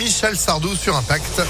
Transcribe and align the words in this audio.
Michel 0.00 0.34
Sardou 0.34 0.74
sur 0.74 0.96
Impact. 0.96 1.42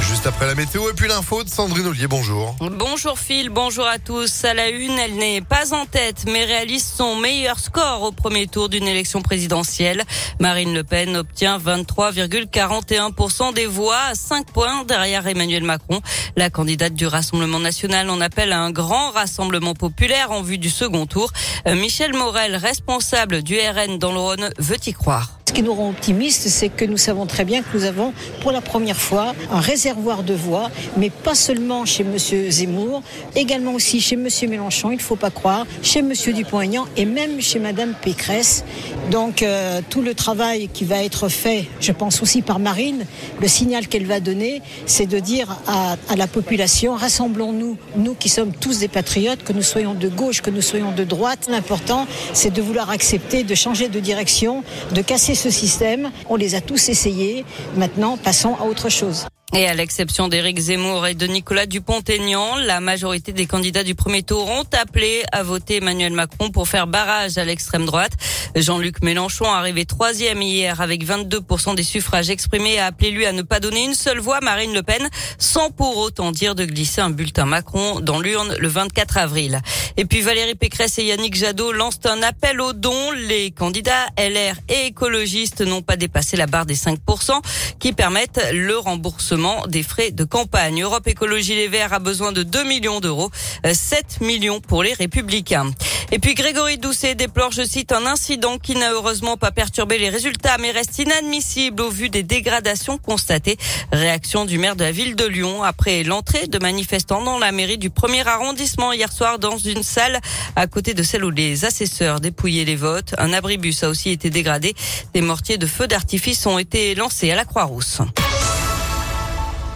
Juste 0.00 0.26
après 0.26 0.44
la 0.44 0.56
météo 0.56 0.90
et 0.90 0.92
puis 0.92 1.06
l'info 1.06 1.44
de 1.44 1.48
Sandrine 1.48 1.86
Ollier, 1.86 2.08
bonjour. 2.08 2.56
Bonjour 2.60 3.16
Phil, 3.16 3.48
bonjour 3.48 3.86
à 3.86 4.00
tous. 4.00 4.44
À 4.44 4.54
la 4.54 4.70
une, 4.70 4.98
elle 4.98 5.14
n'est 5.14 5.40
pas 5.40 5.72
en 5.72 5.86
tête, 5.86 6.24
mais 6.26 6.44
réalise 6.44 6.84
son 6.84 7.14
meilleur 7.14 7.60
score 7.60 8.02
au 8.02 8.10
premier 8.10 8.48
tour 8.48 8.68
d'une 8.68 8.88
élection 8.88 9.22
présidentielle. 9.22 10.02
Marine 10.40 10.74
Le 10.74 10.82
Pen 10.82 11.16
obtient 11.16 11.58
23,41% 11.58 13.54
des 13.54 13.66
voix, 13.66 14.12
5 14.14 14.50
points 14.50 14.82
derrière 14.82 15.28
Emmanuel 15.28 15.62
Macron. 15.62 16.00
La 16.34 16.50
candidate 16.50 16.94
du 16.94 17.06
Rassemblement 17.06 17.60
national 17.60 18.10
en 18.10 18.20
appelle 18.20 18.52
à 18.52 18.58
un 18.58 18.72
grand 18.72 19.12
rassemblement 19.12 19.74
populaire 19.74 20.32
en 20.32 20.42
vue 20.42 20.58
du 20.58 20.70
second 20.70 21.06
tour. 21.06 21.30
Euh, 21.68 21.76
Michel 21.76 22.14
Morel, 22.14 22.56
responsable 22.56 23.44
du 23.44 23.56
RN 23.60 24.00
dans 24.00 24.10
le 24.10 24.18
Rhône, 24.18 24.50
veut 24.58 24.78
y 24.84 24.92
croire. 24.92 25.35
Ce 25.48 25.52
qui 25.52 25.62
nous 25.62 25.74
rend 25.74 25.90
optimistes, 25.90 26.48
c'est 26.48 26.68
que 26.68 26.84
nous 26.84 26.96
savons 26.96 27.24
très 27.24 27.44
bien 27.44 27.62
que 27.62 27.68
nous 27.72 27.84
avons 27.84 28.12
pour 28.40 28.50
la 28.50 28.60
première 28.60 28.96
fois 28.96 29.32
un 29.52 29.60
réservoir 29.60 30.24
de 30.24 30.34
voix, 30.34 30.72
mais 30.96 31.08
pas 31.08 31.36
seulement 31.36 31.86
chez 31.86 32.02
M. 32.02 32.18
Zemmour, 32.50 33.00
également 33.36 33.72
aussi 33.72 34.00
chez 34.00 34.16
M. 34.16 34.26
Mélenchon, 34.50 34.90
il 34.90 34.96
ne 34.96 35.00
faut 35.00 35.14
pas 35.14 35.30
croire, 35.30 35.64
chez 35.82 36.00
M. 36.00 36.12
Dupont-Aignan 36.12 36.86
et 36.96 37.04
même 37.04 37.40
chez 37.40 37.60
Mme 37.60 37.94
Pécresse. 38.02 38.64
Donc 39.12 39.44
euh, 39.44 39.82
tout 39.88 40.02
le 40.02 40.14
travail 40.14 40.68
qui 40.74 40.84
va 40.84 41.04
être 41.04 41.28
fait, 41.28 41.66
je 41.80 41.92
pense 41.92 42.22
aussi 42.22 42.42
par 42.42 42.58
Marine, 42.58 43.06
le 43.40 43.46
signal 43.46 43.86
qu'elle 43.86 44.06
va 44.06 44.18
donner, 44.18 44.62
c'est 44.86 45.06
de 45.06 45.20
dire 45.20 45.56
à, 45.68 45.94
à 46.08 46.16
la 46.16 46.26
population, 46.26 46.96
rassemblons-nous, 46.96 47.76
nous 47.94 48.14
qui 48.14 48.28
sommes 48.28 48.50
tous 48.52 48.80
des 48.80 48.88
patriotes, 48.88 49.44
que 49.44 49.52
nous 49.52 49.62
soyons 49.62 49.94
de 49.94 50.08
gauche, 50.08 50.42
que 50.42 50.50
nous 50.50 50.60
soyons 50.60 50.90
de 50.90 51.04
droite. 51.04 51.46
L'important, 51.48 52.08
c'est 52.32 52.52
de 52.52 52.60
vouloir 52.60 52.90
accepter, 52.90 53.44
de 53.44 53.54
changer 53.54 53.88
de 53.88 54.00
direction, 54.00 54.64
de 54.92 55.02
casser 55.02 55.35
ce 55.36 55.50
système. 55.50 56.10
On 56.28 56.36
les 56.36 56.54
a 56.54 56.60
tous 56.60 56.88
essayés. 56.88 57.44
Maintenant, 57.76 58.16
passons 58.16 58.56
à 58.56 58.64
autre 58.64 58.88
chose. 58.88 59.26
Et 59.54 59.68
à 59.68 59.74
l'exception 59.74 60.26
d'Éric 60.26 60.58
Zemmour 60.58 61.06
et 61.06 61.14
de 61.14 61.26
Nicolas 61.26 61.66
Dupont-Aignan, 61.66 62.56
la 62.56 62.80
majorité 62.80 63.32
des 63.32 63.46
candidats 63.46 63.84
du 63.84 63.94
premier 63.94 64.24
tour 64.24 64.50
ont 64.50 64.66
appelé 64.78 65.22
à 65.30 65.44
voter 65.44 65.76
Emmanuel 65.76 66.12
Macron 66.12 66.50
pour 66.50 66.66
faire 66.66 66.88
barrage 66.88 67.38
à 67.38 67.44
l'extrême 67.44 67.86
droite. 67.86 68.12
Jean-Luc 68.56 69.02
Mélenchon, 69.02 69.44
arrivé 69.44 69.84
troisième 69.84 70.42
hier 70.42 70.80
avec 70.80 71.06
22% 71.06 71.76
des 71.76 71.84
suffrages 71.84 72.28
exprimés, 72.28 72.80
a 72.80 72.86
appelé 72.86 73.12
lui 73.12 73.24
à 73.24 73.32
ne 73.32 73.42
pas 73.42 73.60
donner 73.60 73.84
une 73.84 73.94
seule 73.94 74.18
voix 74.18 74.38
à 74.38 74.40
Marine 74.40 74.74
Le 74.74 74.82
Pen, 74.82 75.08
sans 75.38 75.70
pour 75.70 75.96
autant 75.98 76.32
dire 76.32 76.56
de 76.56 76.64
glisser 76.64 77.00
un 77.00 77.10
bulletin 77.10 77.46
Macron 77.46 78.00
dans 78.00 78.20
l'urne 78.20 78.56
le 78.58 78.68
24 78.68 79.16
avril. 79.16 79.60
Et 79.98 80.04
puis 80.04 80.20
Valérie 80.20 80.54
Pécresse 80.54 80.98
et 80.98 81.04
Yannick 81.04 81.34
Jadot 81.34 81.72
lancent 81.72 82.04
un 82.04 82.22
appel 82.22 82.60
aux 82.60 82.74
dons. 82.74 83.12
Les 83.12 83.50
candidats 83.50 84.06
LR 84.18 84.56
et 84.68 84.86
écologistes 84.88 85.62
n'ont 85.62 85.80
pas 85.80 85.96
dépassé 85.96 86.36
la 86.36 86.46
barre 86.46 86.66
des 86.66 86.76
5% 86.76 87.32
qui 87.78 87.94
permettent 87.94 88.46
le 88.52 88.76
remboursement 88.76 89.66
des 89.66 89.82
frais 89.82 90.10
de 90.10 90.24
campagne. 90.24 90.82
Europe 90.82 91.06
Écologie 91.06 91.54
Les 91.54 91.68
Verts 91.68 91.94
a 91.94 91.98
besoin 91.98 92.32
de 92.32 92.42
2 92.42 92.64
millions 92.64 93.00
d'euros, 93.00 93.30
7 93.64 94.20
millions 94.20 94.60
pour 94.60 94.82
les 94.82 94.92
Républicains. 94.92 95.70
Et 96.12 96.20
puis 96.20 96.34
Grégory 96.34 96.78
Doucet 96.78 97.16
déplore, 97.16 97.50
je 97.50 97.62
cite, 97.62 97.90
un 97.90 98.06
incident 98.06 98.58
qui 98.58 98.76
n'a 98.76 98.92
heureusement 98.92 99.36
pas 99.36 99.50
perturbé 99.50 99.98
les 99.98 100.08
résultats, 100.08 100.56
mais 100.58 100.70
reste 100.70 100.98
inadmissible 101.00 101.82
au 101.82 101.90
vu 101.90 102.10
des 102.10 102.22
dégradations 102.22 102.96
constatées. 102.96 103.56
Réaction 103.92 104.44
du 104.44 104.58
maire 104.58 104.76
de 104.76 104.84
la 104.84 104.92
ville 104.92 105.16
de 105.16 105.24
Lyon 105.24 105.64
après 105.64 106.04
l'entrée 106.04 106.46
de 106.46 106.58
manifestants 106.58 107.22
dans 107.22 107.38
la 107.38 107.50
mairie 107.50 107.78
du 107.78 107.90
premier 107.90 108.26
arrondissement 108.26 108.92
hier 108.92 109.12
soir 109.12 109.40
dans 109.40 109.58
une 109.58 109.82
salle 109.82 110.20
à 110.54 110.68
côté 110.68 110.94
de 110.94 111.02
celle 111.02 111.24
où 111.24 111.30
les 111.30 111.64
assesseurs 111.64 112.20
dépouillaient 112.20 112.64
les 112.64 112.76
votes. 112.76 113.14
Un 113.18 113.32
abribus 113.32 113.82
a 113.82 113.88
aussi 113.88 114.10
été 114.10 114.30
dégradé. 114.30 114.74
Des 115.12 115.22
mortiers 115.22 115.58
de 115.58 115.66
feux 115.66 115.88
d'artifice 115.88 116.46
ont 116.46 116.58
été 116.58 116.94
lancés 116.94 117.32
à 117.32 117.34
la 117.34 117.44
Croix-Rousse. 117.44 118.00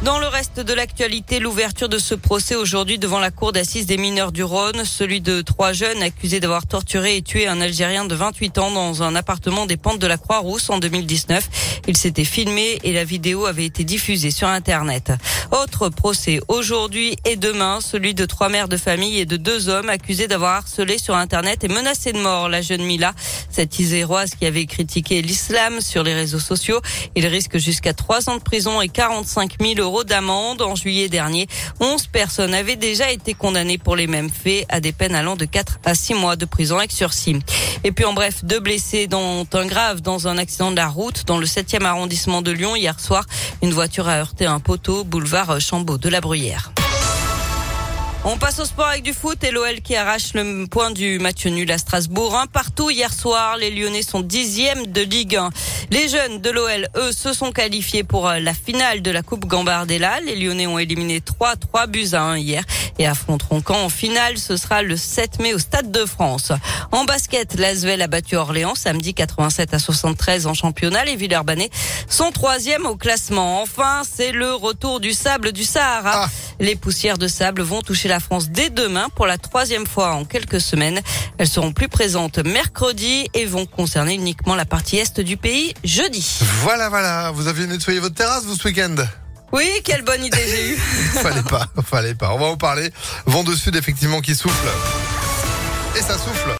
Dans 0.03 0.19
le 0.19 0.29
reste 0.29 0.61
de 0.61 0.73
l'actualité, 0.73 1.41
l'ouverture 1.41 1.91
de 1.91 1.99
ce 1.99 2.15
procès 2.15 2.55
aujourd'hui 2.55 2.99
devant 2.99 3.19
la 3.19 3.31
cour 3.31 3.53
d'assises 3.53 3.85
des 3.85 3.99
mineurs 3.99 4.33
du 4.33 4.43
Rhône, 4.43 4.87
celui 4.87 5.21
de 5.21 5.43
trois 5.43 5.75
jeunes 5.75 6.03
accusés 6.03 6.41
d'avoir 6.41 6.67
torturé 6.67 7.19
et 7.19 7.23
tué 7.23 7.47
un 7.47 7.61
Algérien 7.61 8.07
de 8.07 8.15
28 8.15 8.57
ans 8.57 8.71
dans 8.71 9.03
un 9.03 9.15
appartement 9.15 9.67
des 9.67 9.77
pentes 9.77 9.99
de 9.99 10.07
la 10.07 10.17
Croix-Rousse 10.17 10.71
en 10.71 10.79
2019. 10.79 11.83
Il 11.87 11.99
s'était 11.99 12.25
filmé 12.25 12.79
et 12.83 12.95
la 12.95 13.05
vidéo 13.05 13.45
avait 13.45 13.67
été 13.67 13.85
diffusée 13.85 14.31
sur 14.31 14.49
Internet. 14.49 15.13
Autre 15.51 15.91
procès 15.91 16.41
aujourd'hui 16.49 17.17
et 17.27 17.37
demain, 17.37 17.81
celui 17.83 18.15
de 18.15 18.25
trois 18.25 18.49
mères 18.49 18.69
de 18.69 18.79
famille 18.79 19.19
et 19.19 19.27
de 19.27 19.37
deux 19.37 19.69
hommes 19.69 19.91
accusés 19.91 20.29
d'avoir 20.29 20.55
harcelé 20.55 20.97
sur 20.97 21.15
Internet 21.15 21.63
et 21.63 21.69
menacé 21.69 22.13
de 22.13 22.19
mort 22.19 22.49
la 22.49 22.63
jeune 22.63 22.85
Mila, 22.85 23.13
cette 23.51 23.79
iséroise 23.79 24.31
qui 24.31 24.47
avait 24.47 24.65
critiqué 24.65 25.21
l'islam 25.21 25.83
sur 25.83 26.05
les 26.05 26.15
réseaux 26.15 26.39
sociaux. 26.39 26.81
Il 27.17 27.27
risque 27.27 27.59
jusqu'à 27.59 27.93
trois 27.93 28.31
ans 28.31 28.39
de 28.39 28.43
prison 28.43 28.81
et 28.81 28.89
45 28.89 29.57
000 29.61 29.75
euros 29.79 29.90
d'amende. 30.05 30.63
En 30.63 30.75
juillet 30.75 31.09
dernier, 31.09 31.47
11 31.81 32.07
personnes 32.07 32.55
avaient 32.55 32.77
déjà 32.77 33.11
été 33.11 33.35
condamnées 33.35 33.79
pour 33.79 33.97
les 33.97 34.07
mêmes 34.07 34.31
faits 34.31 34.67
à 34.69 34.81
des 34.81 34.93
peines 34.93 35.15
allant 35.15 35.37
de 35.37 35.45
4 35.45 35.81
à 35.85 35.95
6 35.95 36.15
mois 36.15 36.37
de 36.37 36.45
prison 36.45 36.79
avec 36.79 36.93
sursis. 36.93 37.37
Et 37.85 37.93
puis 37.93 38.05
en 38.05 38.13
bref, 38.13 38.45
deux 38.45 38.61
blessés 38.61 39.07
dont 39.07 39.47
un 39.53 39.67
grave 39.67 40.01
dans 40.01 40.29
un 40.29 40.39
accident 40.39 40.71
de 40.71 40.77
la 40.77 40.89
route 40.89 41.25
dans 41.27 41.39
le 41.39 41.47
7e 41.47 41.85
arrondissement 41.85 42.43
de 42.43 42.51
Lyon 42.51 42.77
hier 42.77 42.99
soir. 42.99 43.25
Une 43.63 43.73
voiture 43.73 44.09
a 44.09 44.19
heurté 44.19 44.47
un 44.47 44.61
poteau 44.61 45.05
boulevard 45.05 45.61
Chambaud 45.61 45.99
de 45.99 46.09
la 46.09 46.21
Bruyère. 46.21 46.73
On 48.23 48.37
passe 48.37 48.59
au 48.59 48.67
sport 48.67 48.87
avec 48.87 49.03
du 49.03 49.15
foot 49.15 49.43
et 49.45 49.51
l'OL 49.51 49.81
qui 49.81 49.97
arrache 49.97 50.35
le 50.35 50.67
point 50.67 50.91
du 50.91 51.19
match 51.19 51.47
nul 51.47 51.71
à 51.73 51.79
Strasbourg. 51.79 52.39
Partout 52.53 52.91
hier 52.91 53.15
soir, 53.15 53.57
les 53.57 53.71
Lyonnais 53.71 54.03
sont 54.03 54.21
dixièmes 54.21 54.89
de 54.89 55.01
Ligue 55.01 55.37
1. 55.37 55.49
Les 55.91 56.07
jeunes 56.07 56.39
de 56.39 56.51
l'OL, 56.51 56.87
eux, 56.97 57.13
se 57.13 57.33
sont 57.33 57.51
qualifiés 57.51 58.05
pour 58.05 58.29
euh, 58.29 58.39
la 58.39 58.53
finale 58.53 59.01
de 59.01 59.11
la 59.11 59.23
Coupe 59.23 59.47
Gambardella. 59.47 60.21
Les 60.21 60.37
Lyonnais 60.37 60.67
ont 60.67 60.79
éliminé 60.79 61.23
3, 61.23 61.57
3 61.57 61.87
buts 61.87 62.11
à 62.13 62.21
1 62.21 62.37
hier 62.37 62.63
et 62.99 63.07
affronteront 63.07 63.63
quand 63.63 63.83
en 63.83 63.89
finale. 63.89 64.37
Ce 64.37 64.59
sera 64.59 64.83
le 64.83 64.99
7 64.99 65.41
mai 65.41 65.55
au 65.55 65.59
Stade 65.59 65.91
de 65.91 66.05
France. 66.05 66.53
En 66.93 67.05
basket, 67.05 67.59
l'Asvel 67.59 68.03
a 68.03 68.07
battu 68.07 68.37
Orléans 68.37 68.75
samedi 68.75 69.15
87 69.15 69.73
à 69.73 69.79
73 69.79 70.47
en 70.47 70.53
championnat. 70.53 71.07
Les 71.07 71.17
Villeurbanais 71.17 71.71
sont 72.07 72.33
troisième 72.33 72.85
au 72.85 72.97
classement. 72.97 73.63
Enfin, 73.63 74.03
c'est 74.05 74.33
le 74.33 74.53
retour 74.53 75.01
du 75.01 75.15
sable 75.15 75.53
du 75.53 75.65
Sahara. 75.65 76.27
Ah. 76.27 76.29
Les 76.61 76.77
poussières 76.77 77.17
de 77.17 77.27
sable 77.27 77.63
vont 77.63 77.81
toucher 77.81 78.07
la 78.07 78.21
France 78.21 78.51
dès 78.51 78.69
demain 78.69 79.09
pour 79.17 79.27
la 79.27 79.39
troisième 79.39 79.87
fois 79.87 80.13
en 80.13 80.27
quelques 80.27 80.61
semaines. 80.61 81.01
Elles 81.39 81.49
seront 81.49 81.73
plus 81.73 81.89
présentes 81.89 82.39
mercredi 82.39 83.29
et 83.33 83.47
vont 83.47 83.65
concerner 83.65 84.15
uniquement 84.15 84.55
la 84.55 84.67
partie 84.67 84.99
est 84.99 85.21
du 85.21 85.39
pays 85.39 85.75
jeudi. 85.85 86.39
Voilà, 86.63 86.91
voilà. 86.91 87.31
Vous 87.31 87.49
aviez 87.49 87.67
nettoyé 87.67 87.99
votre 87.99 88.15
terrasse 88.15 88.45
vous 88.45 88.57
ce 88.57 88.69
week-end? 88.69 88.95
Oui, 89.53 89.69
quelle 89.85 90.03
bonne 90.03 90.23
idée 90.23 90.39
j'ai 90.47 90.73
eue. 90.73 90.77
fallait 91.23 91.43
pas, 91.43 91.67
fallait 91.83 92.15
pas. 92.15 92.35
On 92.35 92.39
va 92.39 92.47
en 92.47 92.57
parler. 92.57 92.91
Vent 93.25 93.43
de 93.43 93.55
sud 93.55 93.75
effectivement 93.75 94.21
qui 94.21 94.35
souffle. 94.35 94.69
Et 95.97 96.03
ça 96.03 96.15
souffle. 96.15 96.49